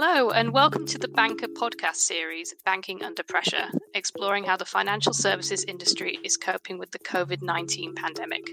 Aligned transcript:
Hello, 0.00 0.30
and 0.30 0.52
welcome 0.52 0.86
to 0.86 0.96
the 0.96 1.08
Banker 1.08 1.48
podcast 1.48 1.96
series, 1.96 2.54
Banking 2.64 3.02
Under 3.02 3.24
Pressure, 3.24 3.66
exploring 3.94 4.44
how 4.44 4.56
the 4.56 4.64
financial 4.64 5.12
services 5.12 5.64
industry 5.64 6.20
is 6.22 6.36
coping 6.36 6.78
with 6.78 6.92
the 6.92 7.00
COVID 7.00 7.42
19 7.42 7.96
pandemic. 7.96 8.48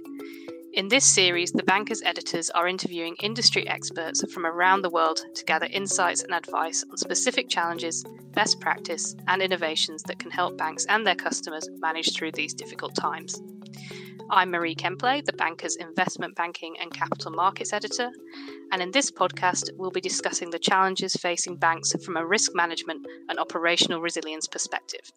In 0.73 0.87
this 0.87 1.05
series, 1.05 1.51
the 1.51 1.61
Bankers 1.61 2.01
editors 2.01 2.49
are 2.49 2.67
interviewing 2.67 3.15
industry 3.21 3.67
experts 3.67 4.23
from 4.33 4.47
around 4.47 4.81
the 4.81 4.89
world 4.89 5.19
to 5.35 5.45
gather 5.45 5.67
insights 5.67 6.23
and 6.23 6.33
advice 6.33 6.83
on 6.89 6.97
specific 6.97 7.47
challenges, 7.47 8.03
best 8.33 8.59
practice, 8.59 9.15
and 9.27 9.39
innovations 9.43 10.01
that 10.07 10.17
can 10.17 10.31
help 10.31 10.57
banks 10.57 10.87
and 10.89 11.05
their 11.05 11.13
customers 11.13 11.69
manage 11.77 12.15
through 12.15 12.31
these 12.31 12.55
difficult 12.55 12.95
times. 12.95 13.39
I'm 14.29 14.51
Marie 14.51 14.75
Kemplay, 14.75 15.23
the 15.23 15.33
Banker's 15.33 15.75
investment 15.75 16.35
banking 16.35 16.75
and 16.79 16.93
capital 16.93 17.31
markets 17.31 17.73
editor, 17.73 18.11
and 18.71 18.81
in 18.81 18.91
this 18.91 19.11
podcast, 19.11 19.69
we'll 19.75 19.91
be 19.91 20.01
discussing 20.01 20.49
the 20.49 20.59
challenges 20.59 21.15
facing 21.15 21.57
banks 21.57 21.93
from 22.03 22.17
a 22.17 22.25
risk 22.25 22.55
management 22.55 23.05
and 23.29 23.37
operational 23.37 24.01
resilience 24.01 24.47
perspective. 24.47 25.11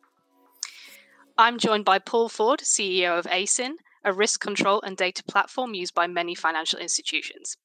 I'm 1.38 1.58
joined 1.58 1.84
by 1.84 2.00
Paul 2.00 2.28
Ford, 2.28 2.60
CEO 2.60 3.18
of 3.18 3.26
ACIN, 3.26 3.76
a 4.04 4.12
risk 4.12 4.40
control 4.40 4.82
and 4.82 4.96
data 4.96 5.24
platform 5.24 5.72
used 5.74 5.94
by 5.94 6.06
many 6.06 6.34
financial 6.34 6.78
institutions. 6.78 7.56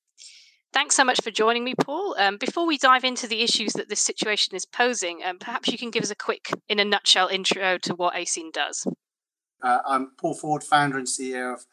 Thanks 0.74 0.96
so 0.96 1.04
much 1.04 1.22
for 1.22 1.30
joining 1.30 1.64
me, 1.64 1.76
Paul. 1.76 2.16
Um, 2.18 2.38
before 2.38 2.66
we 2.66 2.78
dive 2.78 3.04
into 3.04 3.28
the 3.28 3.42
issues 3.42 3.74
that 3.74 3.90
this 3.90 4.00
situation 4.00 4.56
is 4.56 4.66
posing, 4.66 5.24
um, 5.24 5.38
perhaps 5.38 5.72
you 5.72 5.78
can 5.78 5.92
give 5.92 6.04
us 6.04 6.10
a 6.10 6.16
quick, 6.16 6.50
in 6.68 6.80
a 6.80 6.86
nutshell, 6.86 7.28
intro 7.28 7.78
to 7.80 7.94
what 7.94 8.16
ACIN 8.16 8.52
does. 8.52 8.88
Uh, 9.64 9.80
I'm 9.88 10.12
Paul 10.20 10.34
Ford, 10.34 10.62
founder 10.62 10.98
and 10.98 11.08
CEO 11.08 11.54
of 11.54 11.66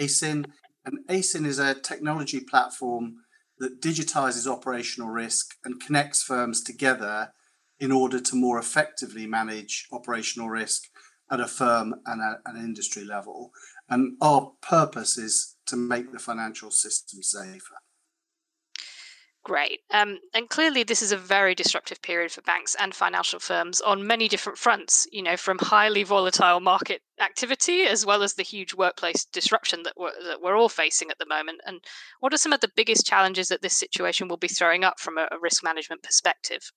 ACIN. 0.00 0.46
And 0.84 0.98
ACIN 1.08 1.44
is 1.44 1.58
a 1.58 1.74
technology 1.74 2.38
platform 2.38 3.16
that 3.58 3.82
digitizes 3.82 4.46
operational 4.46 5.10
risk 5.10 5.54
and 5.64 5.80
connects 5.80 6.22
firms 6.22 6.62
together 6.62 7.32
in 7.80 7.90
order 7.90 8.20
to 8.20 8.36
more 8.36 8.58
effectively 8.58 9.26
manage 9.26 9.88
operational 9.92 10.48
risk 10.48 10.84
at 11.30 11.40
a 11.40 11.48
firm 11.48 11.96
and 12.06 12.22
at 12.22 12.38
an 12.46 12.56
industry 12.56 13.04
level. 13.04 13.50
And 13.88 14.16
our 14.22 14.52
purpose 14.62 15.18
is 15.18 15.56
to 15.66 15.76
make 15.76 16.12
the 16.12 16.20
financial 16.20 16.70
system 16.70 17.22
safer. 17.22 17.74
Great. 19.46 19.82
Um, 19.92 20.18
and 20.34 20.48
clearly, 20.48 20.82
this 20.82 21.02
is 21.02 21.12
a 21.12 21.16
very 21.16 21.54
disruptive 21.54 22.02
period 22.02 22.32
for 22.32 22.42
banks 22.42 22.74
and 22.80 22.92
financial 22.92 23.38
firms 23.38 23.80
on 23.80 24.04
many 24.04 24.26
different 24.26 24.58
fronts, 24.58 25.06
you 25.12 25.22
know, 25.22 25.36
from 25.36 25.58
highly 25.60 26.02
volatile 26.02 26.58
market 26.58 27.00
activity 27.20 27.82
as 27.82 28.04
well 28.04 28.24
as 28.24 28.34
the 28.34 28.42
huge 28.42 28.74
workplace 28.74 29.24
disruption 29.24 29.84
that 29.84 29.92
we're, 29.96 30.10
that 30.24 30.42
we're 30.42 30.56
all 30.56 30.68
facing 30.68 31.12
at 31.12 31.18
the 31.20 31.26
moment. 31.28 31.60
And 31.64 31.80
what 32.18 32.34
are 32.34 32.38
some 32.38 32.52
of 32.52 32.58
the 32.60 32.72
biggest 32.74 33.06
challenges 33.06 33.46
that 33.46 33.62
this 33.62 33.76
situation 33.76 34.26
will 34.26 34.36
be 34.36 34.48
throwing 34.48 34.82
up 34.82 34.98
from 34.98 35.16
a, 35.16 35.28
a 35.30 35.38
risk 35.40 35.62
management 35.62 36.02
perspective? 36.02 36.72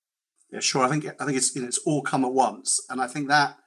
Yeah, 0.52 0.60
sure. 0.60 0.84
I 0.84 0.90
think 0.90 1.08
I 1.20 1.26
think 1.26 1.38
it's 1.38 1.56
you 1.56 1.64
know, 1.64 1.68
it's 1.68 1.82
all 1.88 2.04
come 2.04 2.24
at 2.24 2.34
once, 2.34 2.80
and 2.88 3.02
I 3.02 3.08
think 3.08 3.30
that 3.30 3.58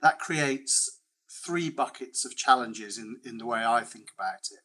that 0.00 0.18
creates 0.18 0.98
three 1.44 1.68
buckets 1.68 2.24
of 2.24 2.34
challenges 2.34 2.96
in 2.96 3.18
in 3.22 3.36
the 3.36 3.44
way 3.44 3.66
I 3.66 3.82
think 3.82 4.06
about 4.18 4.48
it. 4.50 4.60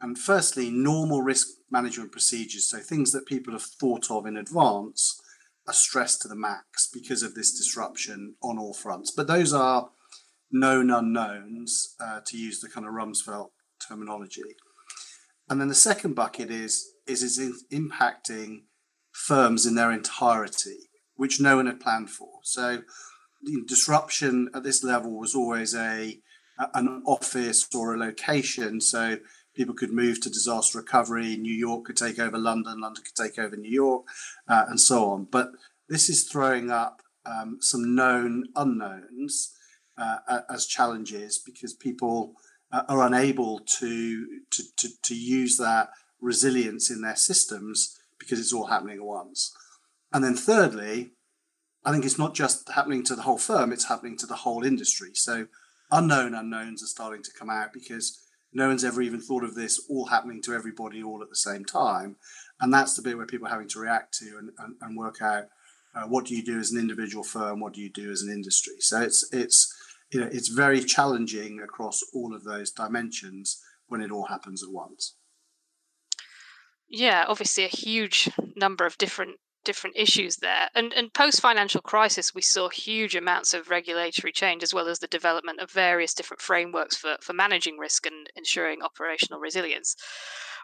And 0.00 0.18
firstly, 0.18 0.70
normal 0.70 1.22
risk 1.22 1.48
management 1.70 2.12
procedures, 2.12 2.68
so 2.68 2.78
things 2.78 3.12
that 3.12 3.26
people 3.26 3.52
have 3.52 3.62
thought 3.62 4.10
of 4.10 4.26
in 4.26 4.36
advance, 4.36 5.20
are 5.66 5.72
stressed 5.72 6.22
to 6.22 6.28
the 6.28 6.36
max 6.36 6.88
because 6.92 7.22
of 7.22 7.34
this 7.34 7.56
disruption 7.56 8.34
on 8.42 8.58
all 8.58 8.74
fronts. 8.74 9.10
But 9.10 9.26
those 9.26 9.52
are 9.52 9.90
known 10.50 10.90
unknowns, 10.90 11.96
uh, 12.00 12.20
to 12.26 12.36
use 12.36 12.60
the 12.60 12.68
kind 12.68 12.86
of 12.86 12.92
Rumsfeld 12.92 13.48
terminology. 13.86 14.42
And 15.48 15.60
then 15.60 15.68
the 15.68 15.74
second 15.74 16.14
bucket 16.14 16.50
is 16.50 16.92
is 17.06 17.22
is 17.22 17.64
impacting 17.72 18.62
firms 19.12 19.64
in 19.64 19.74
their 19.76 19.92
entirety, 19.92 20.88
which 21.14 21.40
no 21.40 21.56
one 21.56 21.66
had 21.66 21.80
planned 21.80 22.10
for. 22.10 22.40
So 22.42 22.82
disruption 23.66 24.48
at 24.54 24.64
this 24.64 24.82
level 24.82 25.18
was 25.18 25.34
always 25.34 25.74
a 25.74 26.20
an 26.74 27.02
office 27.06 27.68
or 27.74 27.94
a 27.94 27.98
location. 27.98 28.80
So 28.80 29.18
people 29.56 29.74
could 29.74 29.92
move 29.92 30.20
to 30.20 30.30
disaster 30.30 30.78
recovery. 30.78 31.36
New 31.36 31.52
York 31.52 31.86
could 31.86 31.96
take 31.96 32.18
over 32.18 32.38
London, 32.38 32.80
London 32.80 33.02
could 33.02 33.20
take 33.20 33.38
over 33.38 33.56
New 33.56 33.70
York, 33.70 34.04
uh, 34.46 34.66
and 34.68 34.80
so 34.80 35.10
on. 35.10 35.24
But 35.24 35.50
this 35.88 36.08
is 36.08 36.24
throwing 36.24 36.70
up 36.70 37.02
um, 37.24 37.58
some 37.60 37.94
known 37.94 38.48
unknowns 38.54 39.52
uh, 39.98 40.18
as 40.48 40.66
challenges 40.66 41.38
because 41.38 41.72
people 41.72 42.34
uh, 42.70 42.82
are 42.88 43.06
unable 43.06 43.60
to, 43.60 44.26
to, 44.50 44.62
to, 44.76 44.88
to 45.02 45.14
use 45.14 45.56
that 45.56 45.88
resilience 46.20 46.90
in 46.90 47.02
their 47.02 47.16
systems 47.16 47.98
because 48.18 48.38
it's 48.38 48.52
all 48.52 48.66
happening 48.66 48.98
at 48.98 49.04
once. 49.04 49.54
And 50.12 50.22
then 50.22 50.34
thirdly, 50.34 51.12
I 51.84 51.92
think 51.92 52.04
it's 52.04 52.18
not 52.18 52.34
just 52.34 52.68
happening 52.70 53.04
to 53.04 53.14
the 53.14 53.22
whole 53.22 53.38
firm, 53.38 53.72
it's 53.72 53.88
happening 53.88 54.16
to 54.18 54.26
the 54.26 54.34
whole 54.36 54.64
industry. 54.64 55.10
So 55.14 55.46
unknown 55.90 56.34
unknowns 56.34 56.82
are 56.82 56.86
starting 56.86 57.22
to 57.22 57.30
come 57.38 57.50
out 57.50 57.72
because 57.72 58.25
no 58.56 58.68
one's 58.68 58.84
ever 58.84 59.02
even 59.02 59.20
thought 59.20 59.44
of 59.44 59.54
this 59.54 59.84
all 59.90 60.06
happening 60.06 60.40
to 60.42 60.54
everybody 60.54 61.02
all 61.02 61.22
at 61.22 61.28
the 61.28 61.36
same 61.36 61.64
time. 61.64 62.16
And 62.60 62.72
that's 62.72 62.96
the 62.96 63.02
bit 63.02 63.16
where 63.18 63.26
people 63.26 63.46
are 63.46 63.50
having 63.50 63.68
to 63.68 63.78
react 63.78 64.14
to 64.18 64.38
and, 64.38 64.50
and, 64.58 64.74
and 64.80 64.96
work 64.96 65.20
out 65.20 65.44
uh, 65.94 66.06
what 66.06 66.24
do 66.26 66.34
you 66.34 66.42
do 66.42 66.58
as 66.58 66.72
an 66.72 66.78
individual 66.78 67.24
firm, 67.24 67.60
what 67.60 67.72
do 67.72 67.80
you 67.80 67.90
do 67.90 68.10
as 68.10 68.22
an 68.22 68.32
industry. 68.32 68.74
So 68.80 69.00
it's 69.00 69.28
it's 69.32 69.74
you 70.10 70.20
know 70.20 70.28
it's 70.30 70.48
very 70.48 70.80
challenging 70.80 71.60
across 71.60 72.02
all 72.14 72.34
of 72.34 72.44
those 72.44 72.70
dimensions 72.70 73.62
when 73.88 74.00
it 74.00 74.10
all 74.10 74.26
happens 74.26 74.62
at 74.62 74.72
once. 74.72 75.16
Yeah, 76.88 77.24
obviously 77.28 77.64
a 77.64 77.68
huge 77.68 78.30
number 78.54 78.86
of 78.86 78.98
different 78.98 79.38
different 79.66 79.96
issues 79.96 80.36
there. 80.36 80.70
And, 80.74 80.94
and 80.94 81.12
post 81.12 81.42
financial 81.42 81.82
crisis, 81.82 82.34
we 82.34 82.40
saw 82.40 82.70
huge 82.70 83.14
amounts 83.14 83.52
of 83.52 83.68
regulatory 83.68 84.32
change 84.32 84.62
as 84.62 84.72
well 84.72 84.88
as 84.88 85.00
the 85.00 85.08
development 85.08 85.60
of 85.60 85.70
various 85.70 86.14
different 86.14 86.40
frameworks 86.40 86.96
for, 86.96 87.16
for 87.20 87.34
managing 87.34 87.76
risk 87.76 88.06
and 88.06 88.30
ensuring 88.36 88.82
operational 88.82 89.40
resilience. 89.40 89.94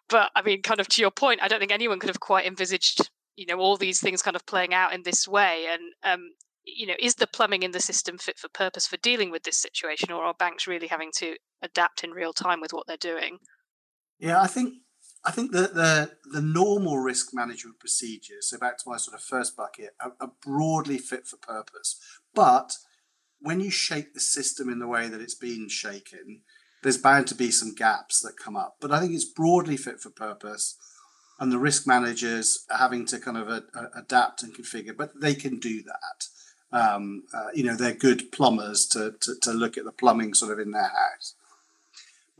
But 0.08 0.30
I 0.34 0.40
mean, 0.42 0.62
kind 0.62 0.80
of 0.80 0.88
to 0.88 1.02
your 1.02 1.10
point, 1.10 1.42
I 1.42 1.48
don't 1.48 1.58
think 1.58 1.72
anyone 1.72 1.98
could 1.98 2.08
have 2.10 2.20
quite 2.20 2.46
envisaged, 2.46 3.10
you 3.36 3.44
know, 3.46 3.58
all 3.58 3.76
these 3.76 4.00
things 4.00 4.22
kind 4.22 4.36
of 4.36 4.46
playing 4.46 4.72
out 4.72 4.94
in 4.94 5.02
this 5.02 5.28
way. 5.28 5.66
And 5.70 5.82
um, 6.02 6.30
you 6.64 6.86
know, 6.86 6.94
is 6.98 7.16
the 7.16 7.26
plumbing 7.26 7.62
in 7.62 7.72
the 7.72 7.80
system 7.80 8.18
fit 8.18 8.38
for 8.38 8.48
purpose 8.48 8.86
for 8.86 8.96
dealing 8.98 9.30
with 9.30 9.42
this 9.42 9.58
situation, 9.58 10.12
or 10.12 10.22
are 10.24 10.34
banks 10.34 10.66
really 10.66 10.86
having 10.86 11.10
to 11.16 11.36
adapt 11.60 12.04
in 12.04 12.12
real 12.12 12.32
time 12.32 12.60
with 12.60 12.72
what 12.72 12.86
they're 12.86 12.96
doing? 12.96 13.38
Yeah, 14.18 14.40
I 14.40 14.46
think 14.46 14.74
I 15.24 15.30
think 15.30 15.52
that 15.52 15.74
the 15.74 16.12
the 16.24 16.42
normal 16.42 16.98
risk 16.98 17.32
management 17.32 17.78
procedures, 17.78 18.50
so 18.50 18.58
back 18.58 18.78
to 18.78 18.90
my 18.90 18.96
sort 18.96 19.14
of 19.14 19.22
first 19.22 19.56
bucket, 19.56 19.90
are, 20.00 20.14
are, 20.20 20.32
broadly 20.44 20.98
fit 20.98 21.26
for 21.26 21.36
purpose. 21.36 22.00
But 22.34 22.76
when 23.40 23.60
you 23.60 23.70
shake 23.70 24.14
the 24.14 24.20
system 24.20 24.68
in 24.68 24.78
the 24.78 24.88
way 24.88 25.08
that 25.08 25.20
it's 25.20 25.34
been 25.34 25.68
shaken, 25.68 26.42
there's 26.82 26.98
bound 26.98 27.28
to 27.28 27.34
be 27.36 27.50
some 27.50 27.74
gaps 27.74 28.20
that 28.20 28.36
come 28.36 28.56
up. 28.56 28.76
But 28.80 28.90
I 28.90 29.00
think 29.00 29.14
it's 29.14 29.24
broadly 29.24 29.76
fit 29.76 30.00
for 30.00 30.10
purpose, 30.10 30.76
and 31.38 31.52
the 31.52 31.58
risk 31.58 31.86
managers 31.86 32.64
are 32.70 32.78
having 32.78 33.06
to 33.06 33.20
kind 33.20 33.36
of 33.36 33.48
a, 33.48 33.62
a, 33.74 34.00
adapt 34.00 34.42
and 34.42 34.56
configure. 34.56 34.96
But 34.96 35.20
they 35.20 35.34
can 35.34 35.60
do 35.60 35.82
that. 35.84 36.26
Um, 36.76 37.24
uh, 37.32 37.48
you 37.54 37.62
know, 37.62 37.76
they're 37.76 37.94
good 37.94 38.32
plumbers 38.32 38.86
to, 38.88 39.14
to 39.20 39.34
to 39.42 39.52
look 39.52 39.78
at 39.78 39.84
the 39.84 39.92
plumbing 39.92 40.34
sort 40.34 40.52
of 40.52 40.58
in 40.58 40.72
their 40.72 40.82
house. 40.82 41.34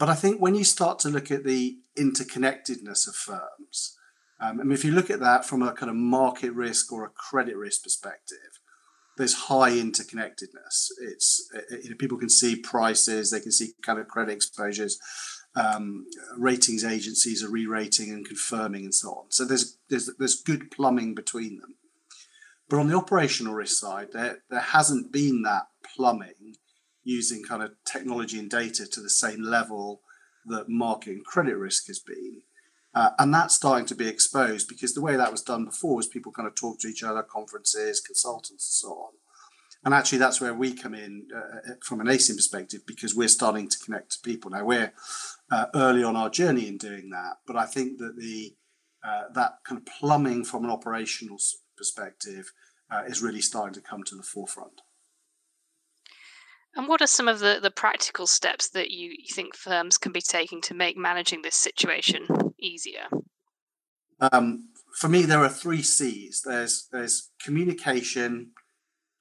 But 0.02 0.08
I 0.08 0.16
think 0.16 0.42
when 0.42 0.56
you 0.56 0.64
start 0.64 0.98
to 0.98 1.08
look 1.08 1.30
at 1.30 1.44
the 1.44 1.78
interconnectedness 1.96 3.06
of 3.06 3.14
firms, 3.14 3.96
um, 4.40 4.58
mean, 4.58 4.72
if 4.72 4.84
you 4.84 4.90
look 4.90 5.10
at 5.10 5.20
that 5.20 5.44
from 5.44 5.62
a 5.62 5.72
kind 5.74 5.88
of 5.88 5.94
market 5.94 6.50
risk 6.54 6.92
or 6.92 7.04
a 7.04 7.08
credit 7.08 7.56
risk 7.56 7.84
perspective, 7.84 8.58
there's 9.16 9.44
high 9.46 9.70
interconnectedness. 9.70 10.88
It's 11.00 11.48
you 11.84 11.90
know, 11.90 11.96
people 11.96 12.18
can 12.18 12.30
see 12.30 12.56
prices, 12.56 13.30
they 13.30 13.38
can 13.38 13.52
see 13.52 13.74
kind 13.82 14.00
of 14.00 14.08
credit 14.08 14.32
exposures. 14.32 14.98
Um, 15.54 16.06
ratings 16.36 16.82
agencies 16.82 17.44
are 17.44 17.48
re-rating 17.48 18.10
and 18.10 18.26
confirming 18.26 18.82
and 18.82 18.92
so 18.92 19.10
on. 19.10 19.26
So 19.28 19.44
there's 19.44 19.78
there's 19.88 20.10
there's 20.18 20.42
good 20.42 20.72
plumbing 20.72 21.14
between 21.14 21.60
them. 21.60 21.76
But 22.68 22.80
on 22.80 22.88
the 22.88 22.96
operational 22.96 23.54
risk 23.54 23.78
side, 23.78 24.08
there 24.12 24.38
there 24.50 24.58
hasn't 24.58 25.12
been 25.12 25.42
that 25.42 25.68
plumbing 25.94 26.56
using 27.04 27.42
kind 27.42 27.62
of 27.62 27.72
technology 27.84 28.38
and 28.38 28.50
data 28.50 28.86
to 28.86 29.00
the 29.00 29.10
same 29.10 29.42
level 29.42 30.02
that 30.46 30.68
market 30.68 31.10
and 31.10 31.24
credit 31.24 31.56
risk 31.56 31.86
has 31.86 31.98
been. 31.98 32.42
Uh, 32.94 33.10
and 33.18 33.32
that's 33.32 33.54
starting 33.54 33.86
to 33.86 33.94
be 33.94 34.06
exposed 34.06 34.68
because 34.68 34.92
the 34.94 35.00
way 35.00 35.16
that 35.16 35.32
was 35.32 35.42
done 35.42 35.64
before 35.64 35.96
was 35.96 36.06
people 36.06 36.30
kind 36.30 36.46
of 36.46 36.54
talk 36.54 36.78
to 36.78 36.88
each 36.88 37.02
other, 37.02 37.22
conferences, 37.22 38.00
consultants, 38.00 38.50
and 38.50 38.90
so 38.90 38.94
on. 38.94 39.12
And 39.84 39.94
actually, 39.94 40.18
that's 40.18 40.40
where 40.40 40.54
we 40.54 40.74
come 40.74 40.94
in 40.94 41.26
uh, 41.34 41.74
from 41.82 42.00
an 42.00 42.06
ACIN 42.06 42.36
perspective 42.36 42.82
because 42.86 43.16
we're 43.16 43.28
starting 43.28 43.68
to 43.68 43.78
connect 43.78 44.12
to 44.12 44.18
people. 44.20 44.50
Now, 44.50 44.64
we're 44.64 44.92
uh, 45.50 45.66
early 45.74 46.04
on 46.04 46.14
our 46.14 46.30
journey 46.30 46.68
in 46.68 46.76
doing 46.76 47.10
that, 47.10 47.38
but 47.46 47.56
I 47.56 47.66
think 47.66 47.98
that 47.98 48.16
the 48.16 48.54
uh, 49.04 49.24
that 49.34 49.54
kind 49.66 49.80
of 49.80 49.86
plumbing 49.86 50.44
from 50.44 50.64
an 50.64 50.70
operational 50.70 51.36
perspective 51.76 52.52
uh, 52.88 53.02
is 53.04 53.20
really 53.20 53.40
starting 53.40 53.74
to 53.74 53.80
come 53.80 54.04
to 54.04 54.14
the 54.14 54.22
forefront. 54.22 54.82
And 56.74 56.88
what 56.88 57.02
are 57.02 57.06
some 57.06 57.28
of 57.28 57.40
the, 57.40 57.58
the 57.62 57.70
practical 57.70 58.26
steps 58.26 58.70
that 58.70 58.90
you, 58.90 59.14
think 59.34 59.54
firms 59.54 59.98
can 59.98 60.12
be 60.12 60.22
taking 60.22 60.60
to 60.62 60.74
make 60.74 60.96
managing 60.96 61.42
this 61.42 61.56
situation 61.56 62.26
easier? 62.58 63.08
Um, 64.20 64.68
for 64.94 65.08
me, 65.08 65.22
there 65.22 65.40
are 65.40 65.48
three 65.48 65.82
C's. 65.82 66.42
There's 66.44 66.88
there's 66.92 67.30
communication, 67.42 68.52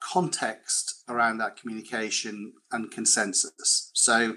context 0.01 1.03
around 1.09 1.39
that 1.39 1.57
communication, 1.57 2.53
and 2.71 2.91
consensus. 2.91 3.91
So 3.93 4.35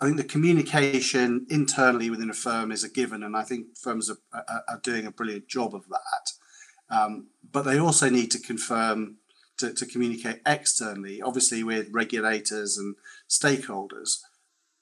I 0.00 0.04
think 0.04 0.16
the 0.16 0.24
communication 0.24 1.46
internally 1.50 2.10
within 2.10 2.30
a 2.30 2.34
firm 2.34 2.72
is 2.72 2.84
a 2.84 2.90
given, 2.90 3.22
and 3.22 3.36
I 3.36 3.42
think 3.42 3.76
firms 3.76 4.10
are, 4.10 4.18
are, 4.32 4.62
are 4.68 4.80
doing 4.82 5.06
a 5.06 5.12
brilliant 5.12 5.48
job 5.48 5.74
of 5.74 5.84
that. 5.88 6.96
Um, 6.96 7.28
but 7.50 7.62
they 7.62 7.78
also 7.78 8.10
need 8.10 8.30
to 8.32 8.38
confirm 8.38 9.18
to, 9.62 9.72
to 9.72 9.86
communicate 9.86 10.40
externally, 10.44 11.22
obviously 11.22 11.62
with 11.62 11.88
regulators 11.92 12.76
and 12.76 12.96
stakeholders, 13.30 14.18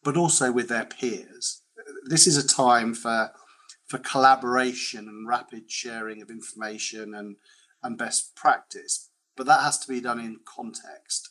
but 0.02 0.16
also 0.16 0.50
with 0.50 0.68
their 0.68 0.86
peers. 0.86 1.62
This 2.06 2.26
is 2.26 2.36
a 2.36 2.46
time 2.46 2.94
for 2.94 3.30
for 3.86 3.98
collaboration 3.98 5.08
and 5.08 5.26
rapid 5.26 5.70
sharing 5.70 6.22
of 6.22 6.30
information 6.30 7.14
and 7.14 7.36
and 7.82 7.98
best 7.98 8.34
practice, 8.34 9.10
but 9.36 9.46
that 9.46 9.60
has 9.60 9.78
to 9.78 9.88
be 9.88 10.00
done 10.00 10.20
in 10.20 10.40
context. 10.44 11.30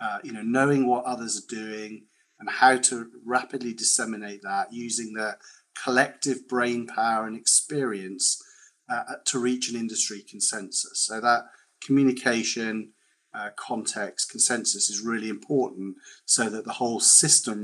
Uh, 0.00 0.18
you 0.22 0.32
know, 0.32 0.42
knowing 0.42 0.86
what 0.86 1.04
others 1.04 1.38
are 1.38 1.54
doing 1.54 2.04
and 2.38 2.48
how 2.50 2.76
to 2.76 3.10
rapidly 3.24 3.72
disseminate 3.72 4.42
that 4.42 4.72
using 4.72 5.14
the 5.14 5.36
collective 5.82 6.46
brain 6.48 6.86
power 6.86 7.26
and 7.26 7.36
experience 7.36 8.42
uh, 8.88 9.16
to 9.24 9.38
reach 9.38 9.70
an 9.70 9.76
industry 9.76 10.22
consensus. 10.28 11.00
So 11.00 11.20
that 11.20 11.46
communication, 11.86 12.90
uh, 13.34 13.50
context, 13.56 14.30
consensus 14.30 14.90
is 14.90 15.00
really 15.00 15.28
important 15.28 15.96
so 16.24 16.48
that 16.50 16.64
the 16.64 16.78
whole 16.80 17.00
system 17.00 17.58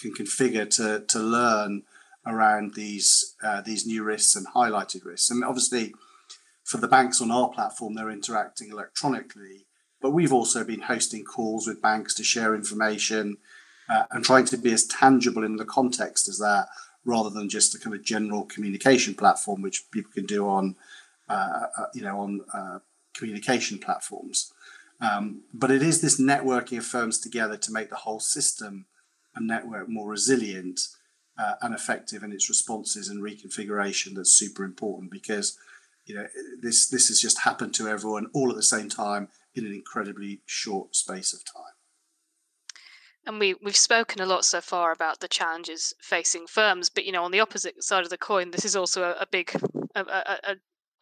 can 0.00 0.12
configure 0.14 0.68
to, 0.78 1.04
to 1.06 1.18
learn 1.18 1.82
around 2.26 2.74
these 2.74 3.34
uh, 3.42 3.60
these 3.60 3.86
new 3.86 4.02
risks 4.02 4.36
and 4.36 4.46
highlighted 4.48 5.04
risks. 5.04 5.30
And 5.30 5.44
obviously, 5.44 5.94
for 6.64 6.78
the 6.78 6.88
banks 6.88 7.20
on 7.22 7.30
our 7.30 7.48
platform, 7.48 7.94
they're 7.94 8.10
interacting 8.10 8.70
electronically, 8.70 9.66
but 10.02 10.10
we've 10.10 10.32
also 10.32 10.64
been 10.64 10.82
hosting 10.82 11.24
calls 11.24 11.66
with 11.66 11.82
banks 11.82 12.14
to 12.14 12.24
share 12.24 12.54
information 12.54 13.38
uh, 13.88 14.04
and 14.10 14.24
trying 14.24 14.44
to 14.46 14.58
be 14.58 14.72
as 14.72 14.86
tangible 14.86 15.44
in 15.44 15.56
the 15.56 15.64
context 15.64 16.28
as 16.28 16.38
that, 16.38 16.66
rather 17.04 17.30
than 17.30 17.48
just 17.48 17.74
a 17.74 17.78
kind 17.78 17.96
of 17.96 18.04
general 18.04 18.44
communication 18.44 19.14
platform, 19.14 19.62
which 19.62 19.90
people 19.90 20.12
can 20.12 20.26
do 20.26 20.46
on, 20.46 20.76
uh, 21.28 21.66
uh, 21.78 21.86
you 21.94 22.02
know, 22.02 22.20
on 22.20 22.40
uh, 22.52 22.78
communication 23.18 23.78
platforms. 23.78 24.52
Um, 25.00 25.42
but 25.52 25.70
it 25.70 25.82
is 25.82 26.00
this 26.00 26.20
networking 26.20 26.78
of 26.78 26.86
firms 26.86 27.18
together 27.18 27.56
to 27.56 27.72
make 27.72 27.90
the 27.90 27.96
whole 27.96 28.20
system 28.20 28.86
and 29.34 29.46
network 29.46 29.88
more 29.88 30.08
resilient 30.08 30.80
uh, 31.38 31.54
and 31.62 31.74
effective 31.74 32.22
in 32.22 32.32
its 32.32 32.48
responses 32.48 33.08
and 33.08 33.22
reconfiguration. 33.22 34.14
That's 34.14 34.32
super 34.32 34.64
important 34.64 35.10
because 35.10 35.56
you 36.06 36.14
know 36.14 36.26
this 36.60 36.88
this 36.88 37.08
has 37.08 37.20
just 37.20 37.40
happened 37.40 37.74
to 37.74 37.88
everyone 37.88 38.26
all 38.32 38.50
at 38.50 38.56
the 38.56 38.62
same 38.62 38.88
time 38.88 39.28
in 39.54 39.66
an 39.66 39.72
incredibly 39.72 40.40
short 40.46 40.96
space 40.96 41.32
of 41.32 41.44
time. 41.44 41.74
And 43.26 43.38
we, 43.38 43.54
we've 43.62 43.76
spoken 43.76 44.22
a 44.22 44.26
lot 44.26 44.46
so 44.46 44.62
far 44.62 44.90
about 44.90 45.20
the 45.20 45.28
challenges 45.28 45.92
facing 46.00 46.46
firms, 46.46 46.88
but 46.88 47.04
you 47.04 47.12
know, 47.12 47.24
on 47.24 47.30
the 47.30 47.40
opposite 47.40 47.84
side 47.84 48.04
of 48.04 48.10
the 48.10 48.16
coin, 48.16 48.50
this 48.50 48.64
is 48.64 48.74
also 48.74 49.02
a, 49.02 49.10
a 49.20 49.26
big, 49.30 49.52
a, 49.94 50.00
a, 50.00 50.56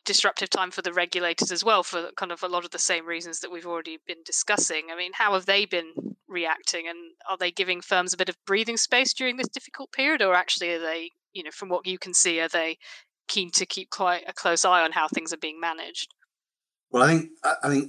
disruptive 0.06 0.48
time 0.48 0.70
for 0.70 0.80
the 0.80 0.92
regulators 0.92 1.52
as 1.52 1.62
well, 1.62 1.82
for 1.82 2.10
kind 2.16 2.32
of 2.32 2.42
a 2.42 2.48
lot 2.48 2.64
of 2.64 2.70
the 2.70 2.78
same 2.78 3.04
reasons 3.04 3.40
that 3.40 3.50
we've 3.50 3.66
already 3.66 3.98
been 4.06 4.22
discussing. 4.24 4.86
I 4.90 4.96
mean, 4.96 5.12
how 5.14 5.34
have 5.34 5.46
they 5.46 5.66
been 5.66 5.92
reacting, 6.28 6.88
and 6.88 6.96
are 7.28 7.36
they 7.36 7.50
giving 7.50 7.80
firms 7.82 8.14
a 8.14 8.16
bit 8.16 8.28
of 8.28 8.36
breathing 8.46 8.76
space 8.76 9.12
during 9.12 9.36
this 9.36 9.48
difficult 9.48 9.92
period, 9.92 10.22
or 10.22 10.34
actually 10.34 10.72
are 10.72 10.80
they, 10.80 11.10
you 11.32 11.42
know, 11.42 11.50
from 11.50 11.68
what 11.68 11.86
you 11.86 11.98
can 11.98 12.14
see, 12.14 12.40
are 12.40 12.48
they 12.48 12.78
keen 13.28 13.50
to 13.50 13.66
keep 13.66 13.90
quite 13.90 14.24
a 14.26 14.32
close 14.32 14.64
eye 14.64 14.82
on 14.82 14.92
how 14.92 15.08
things 15.08 15.32
are 15.32 15.38
being 15.38 15.60
managed? 15.60 16.14
Well, 16.90 17.02
I 17.02 17.08
think 17.08 17.30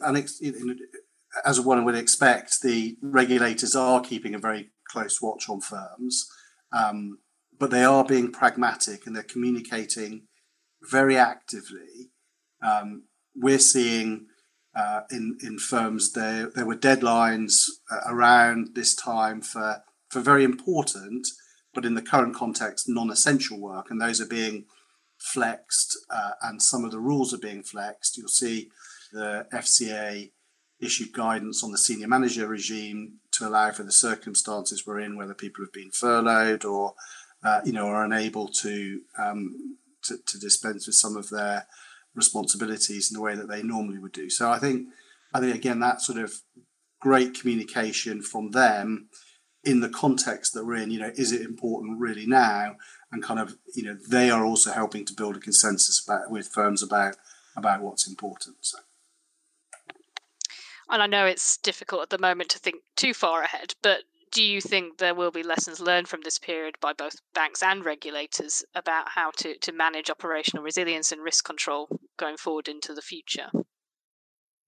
I 0.04 0.14
think 0.14 0.30
as 1.46 1.62
one 1.62 1.86
would 1.86 1.96
expect, 1.96 2.62
the 2.62 2.98
regulators 3.02 3.76
are 3.76 4.02
keeping 4.02 4.34
a 4.34 4.40
very 4.40 4.72
close 4.90 5.22
watch 5.22 5.50
on 5.50 5.62
firms, 5.62 6.28
um, 6.76 7.20
but 7.60 7.70
they 7.70 7.84
are 7.84 8.04
being 8.04 8.32
pragmatic 8.32 9.06
and 9.06 9.16
they're 9.16 9.24
communicating 9.24 10.24
very 10.82 11.18
actively. 11.18 12.12
Um, 12.62 13.04
we're 13.36 13.60
seeing 13.60 14.28
uh, 14.76 15.02
in 15.12 15.38
in 15.44 15.58
firms 15.58 16.14
there 16.14 16.52
there 16.54 16.66
were 16.66 16.76
deadlines 16.76 17.66
uh, 17.92 18.02
around 18.08 18.76
this 18.76 18.96
time 18.96 19.42
for 19.42 19.84
for 20.10 20.20
very 20.20 20.44
important, 20.44 21.28
but 21.74 21.86
in 21.86 21.96
the 21.96 22.02
current 22.02 22.36
context, 22.36 22.88
non-essential 22.88 23.60
work, 23.60 23.88
and 23.90 24.02
those 24.02 24.22
are 24.22 24.28
being 24.28 24.66
flexed, 25.18 25.98
uh, 26.10 26.32
and 26.44 26.62
some 26.62 26.86
of 26.86 26.92
the 26.92 27.00
rules 27.00 27.34
are 27.34 27.40
being 27.40 27.64
flexed. 27.64 28.18
You'll 28.18 28.28
see 28.30 28.70
the 29.12 29.48
FCA 29.54 30.32
issued 30.80 31.12
guidance 31.12 31.64
on 31.64 31.72
the 31.72 31.78
senior 31.78 32.08
manager 32.08 32.48
regime 32.48 33.20
to 33.32 33.48
allow 33.48 33.72
for 33.72 33.84
the 33.84 33.92
circumstances 33.92 34.86
we're 34.86 35.00
in, 35.00 35.18
whether 35.18 35.34
people 35.34 35.64
have 35.64 35.74
been 35.74 35.92
furloughed 35.92 36.66
or 36.66 36.94
uh, 37.44 37.62
you 37.66 37.72
know 37.72 37.88
are 37.88 38.04
unable 38.04 38.48
to, 38.48 39.02
um, 39.18 39.78
to, 40.08 40.18
to 40.26 40.40
dispense 40.40 40.88
with 40.88 40.96
some 40.96 41.16
of 41.16 41.30
their 41.30 41.68
responsibilities 42.16 43.12
in 43.12 43.16
the 43.16 43.22
way 43.22 43.36
that 43.36 43.48
they 43.48 43.64
normally 43.64 44.00
would 44.00 44.12
do. 44.12 44.30
So 44.30 44.50
I 44.50 44.60
think 44.60 44.88
I 45.34 45.40
think 45.40 45.56
again 45.56 45.80
that 45.80 46.02
sort 46.02 46.18
of 46.18 46.42
great 47.00 47.40
communication 47.40 48.22
from 48.22 48.52
them 48.52 49.10
in 49.64 49.82
the 49.82 49.90
context 49.90 50.54
that 50.54 50.66
we're 50.66 50.76
in. 50.76 50.92
You 50.92 51.00
know, 51.00 51.12
is 51.16 51.32
it 51.32 51.42
important 51.42 52.00
really 52.00 52.26
now? 52.26 52.78
And 53.12 53.24
kind 53.24 53.40
of 53.40 53.58
you 53.74 53.84
know 53.84 53.98
they 54.10 54.30
are 54.30 54.46
also 54.46 54.72
helping 54.72 55.06
to 55.06 55.14
build 55.14 55.38
a 55.38 55.40
consensus 55.40 56.04
about 56.06 56.32
with 56.32 56.48
firms 56.48 56.84
about 56.84 57.16
about 57.56 57.82
what's 57.82 58.08
important. 58.08 58.58
So. 58.62 58.80
And 60.90 61.02
I 61.02 61.08
know 61.08 61.26
it's 61.26 61.58
difficult 61.58 62.04
at 62.04 62.10
the 62.10 62.18
moment 62.18 62.50
to 62.52 62.60
think 62.60 62.78
too 62.96 63.14
far 63.14 63.44
ahead, 63.44 63.76
but 63.82 64.04
do 64.38 64.44
you 64.44 64.62
think 64.62 65.00
there 65.00 65.16
will 65.16 65.32
be 65.32 65.42
lessons 65.42 65.80
learned 65.80 66.08
from 66.08 66.22
this 66.22 66.38
period 66.38 66.76
by 66.80 66.94
both 66.94 67.16
banks 67.34 67.64
and 67.64 67.84
regulators 67.84 68.64
about 68.76 69.10
how 69.16 69.32
to, 69.36 69.58
to 69.58 69.72
manage 69.72 70.12
operational 70.12 70.64
resilience 70.64 71.12
and 71.12 71.24
risk 71.24 71.44
control 71.44 71.88
going 72.20 72.38
forward 72.38 72.68
into 72.68 72.94
the 72.94 73.02
future? 73.02 73.50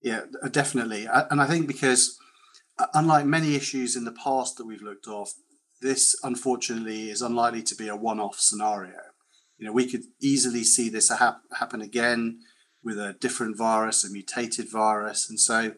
Yeah, 0.02 0.22
definitely. 0.50 1.06
And 1.30 1.40
I 1.40 1.46
think 1.46 1.68
because, 1.68 2.18
unlike 2.94 3.26
many 3.26 3.54
issues 3.54 3.94
in 3.94 4.04
the 4.04 4.10
past 4.24 4.56
that 4.56 4.66
we've 4.66 4.82
looked 4.82 5.06
off, 5.06 5.34
this 5.80 6.18
unfortunately 6.24 7.08
is 7.08 7.22
unlikely 7.22 7.62
to 7.62 7.76
be 7.76 7.86
a 7.86 7.94
one 7.94 8.18
off 8.18 8.40
scenario. 8.40 8.98
You 9.56 9.66
know, 9.66 9.72
we 9.72 9.88
could 9.88 10.02
easily 10.20 10.64
see 10.64 10.88
this 10.88 11.12
happen 11.12 11.80
again 11.80 12.40
with 12.82 12.98
a 12.98 13.14
different 13.20 13.56
virus, 13.56 14.04
a 14.04 14.10
mutated 14.10 14.68
virus. 14.68 15.30
And 15.30 15.38
so 15.38 15.74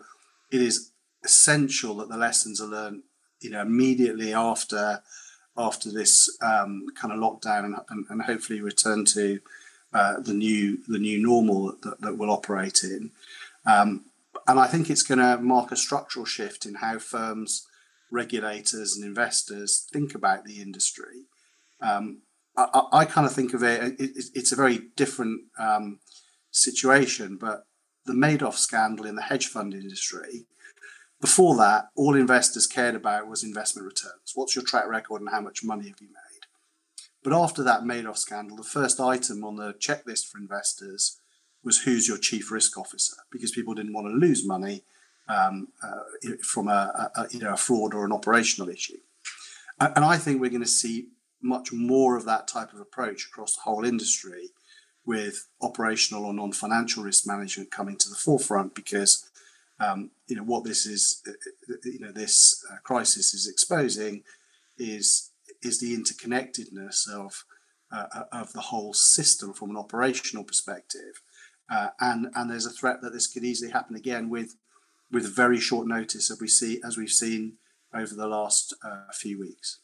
it 0.51 0.63
is 0.63 0.93
essential 1.23 1.97
that 1.97 2.09
the 2.09 2.17
lessons 2.17 2.59
are 2.59 2.67
learned, 2.67 3.03
you 3.43 3.51
know, 3.51 3.63
immediately 3.63 4.33
after 4.33 5.03
after 5.57 5.91
this 5.91 6.35
um, 6.41 6.87
kind 6.95 7.13
of 7.13 7.21
lockdown 7.21 7.65
and, 7.65 7.77
and, 7.91 8.07
and 8.09 8.23
hopefully 8.23 8.61
return 8.61 9.05
to 9.05 9.39
uh, 9.93 10.21
the 10.21 10.33
new 10.33 10.79
the 10.89 10.99
new 10.99 11.21
normal 11.23 11.77
that, 11.83 12.01
that 12.01 12.17
we'll 12.17 12.31
operate 12.31 12.83
in. 12.83 13.11
Um, 13.67 14.07
and 14.49 14.59
I 14.59 14.67
think 14.67 14.91
it's 14.91 15.03
going 15.03 15.19
to 15.19 15.39
mark 15.39 15.71
a 15.71 15.77
structural 15.77 16.25
shift 16.25 16.67
in 16.67 16.77
how 16.77 16.99
firms, 16.99 17.67
regulators, 18.11 18.97
and 18.97 19.05
investors 19.05 19.87
think 19.93 20.15
about 20.15 20.45
the 20.45 20.61
industry. 20.61 21.27
Um, 21.81 22.23
I, 22.57 22.83
I, 22.93 23.05
kind 23.05 23.27
of 23.27 23.33
think 23.33 23.55
of 23.55 23.63
it, 23.63 24.01
it 24.01 24.25
it's 24.35 24.53
a 24.53 24.57
very 24.57 24.79
different 24.97 25.43
um, 25.59 26.01
situation, 26.51 27.37
but 27.41 27.67
the 28.05 28.13
Madoff 28.13 28.55
scandal 28.55 29.07
in 29.07 29.17
the 29.17 29.23
hedge 29.23 29.47
fund 29.47 29.75
industry. 29.75 30.47
Before 31.23 31.57
that, 31.57 31.85
all 31.95 32.17
investors 32.17 32.67
cared 32.67 32.97
about 32.97 33.29
was 33.29 33.45
investment 33.45 33.87
returns. 33.87 34.33
What's 34.35 34.57
your 34.57 34.64
track 34.64 34.88
record 34.88 35.21
and 35.21 35.31
how 35.31 35.41
much 35.41 35.62
money 35.62 35.88
have 35.88 36.00
you 36.00 36.09
made? 36.09 36.47
But 37.23 37.33
after 37.33 37.62
that 37.62 37.83
Madoff 37.83 38.17
scandal, 38.19 38.57
the 38.57 38.64
first 38.64 38.99
item 38.99 39.45
on 39.45 39.55
the 39.55 39.73
checklist 39.75 40.26
for 40.26 40.38
investors 40.38 41.21
was 41.62 41.83
who's 41.83 42.09
your 42.09 42.19
chief 42.19 42.50
risk 42.50 42.76
officer, 42.76 43.14
because 43.31 43.52
people 43.52 43.73
didn't 43.73 43.93
want 43.93 44.09
to 44.09 44.26
lose 44.26 44.45
money 44.45 44.83
um, 45.29 45.69
uh, 45.81 46.33
from 46.43 46.67
a, 46.67 47.12
a, 47.14 47.29
you 47.31 47.38
know 47.38 47.52
a 47.52 47.57
fraud 47.57 47.95
or 47.95 48.05
an 48.05 48.12
operational 48.12 48.69
issue. 48.69 48.99
And 49.79 50.05
I 50.05 50.19
think 50.19 50.41
we're 50.41 50.50
going 50.50 50.62
to 50.62 50.69
see 50.69 51.11
much 51.41 51.73
more 51.73 52.17
of 52.17 52.25
that 52.25 52.49
type 52.49 52.73
of 52.73 52.81
approach 52.81 53.26
across 53.26 53.55
the 53.55 53.62
whole 53.62 53.85
industry 53.85 54.50
with 55.07 55.49
operational 55.61 56.25
or 56.25 56.35
non-financial 56.35 57.05
risk 57.05 57.26
management 57.29 57.71
coming 57.71 57.97
to 57.99 58.09
the 58.09 58.17
forefront 58.17 58.75
because 58.75 59.29
um, 59.83 60.11
you 60.29 60.37
know 60.37 60.45
what 60.45 60.65
this 60.65 60.87
is 60.87 61.23
you 61.85 62.01
know 62.01 62.12
this 62.12 62.65
uh, 62.71 62.77
crisis 62.85 63.35
is 63.35 63.49
exposing 63.49 64.23
is 64.79 65.31
is 65.62 65.81
the 65.81 65.97
interconnectedness 65.97 67.09
of 67.11 67.45
uh, 67.93 68.07
uh, 68.15 68.25
of 68.33 68.53
the 68.53 68.61
whole 68.61 68.95
system 68.95 69.53
from 69.53 69.71
an 69.71 69.77
operational 69.77 70.45
perspective. 70.45 71.21
Uh, 71.71 71.89
and 72.01 72.29
and 72.35 72.51
there's 72.51 72.67
a 72.67 72.71
threat 72.71 73.01
that 73.03 73.12
this 73.12 73.27
could 73.27 73.45
easily 73.45 73.71
happen 73.71 73.97
again 73.97 74.29
with 74.29 74.57
with 75.11 75.37
very 75.37 75.61
short 75.61 75.87
notice 75.87 76.31
as 76.31 76.41
we 76.41 76.49
see 76.49 76.81
as 76.85 76.97
we've 76.97 77.11
seen 77.11 77.55
over 77.95 78.15
the 78.15 78.27
last 78.27 78.75
uh, 78.85 79.12
few 79.12 79.39
weeks 79.39 79.81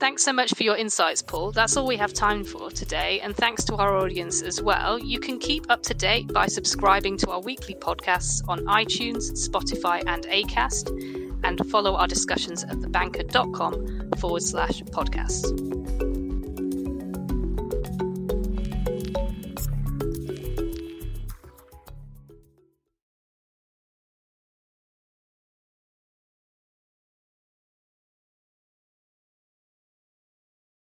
Thanks 0.00 0.24
so 0.24 0.32
much 0.32 0.52
for 0.54 0.64
your 0.64 0.76
insights, 0.76 1.22
Paul. 1.22 1.52
That's 1.52 1.76
all 1.76 1.86
we 1.86 1.96
have 1.96 2.12
time 2.12 2.44
for 2.44 2.70
today, 2.70 3.20
and 3.20 3.34
thanks 3.34 3.64
to 3.64 3.76
our 3.76 3.96
audience 3.96 4.42
as 4.42 4.60
well. 4.60 4.98
You 4.98 5.20
can 5.20 5.38
keep 5.38 5.70
up 5.70 5.82
to 5.84 5.94
date 5.94 6.32
by 6.32 6.46
subscribing 6.46 7.16
to 7.18 7.30
our 7.30 7.40
weekly 7.40 7.74
podcasts 7.74 8.42
on 8.48 8.64
iTunes, 8.66 9.30
Spotify, 9.48 10.02
and 10.06 10.24
ACAST, 10.26 10.90
and 11.44 11.60
follow 11.70 11.94
our 11.94 12.08
discussions 12.08 12.64
at 12.64 12.76
thebanker.com 12.80 14.10
forward 14.18 14.42
slash 14.42 14.82
podcasts. 14.82 16.13